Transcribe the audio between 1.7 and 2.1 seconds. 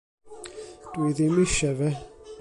fe.